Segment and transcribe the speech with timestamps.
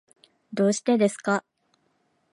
[0.51, 1.43] どうしてですか？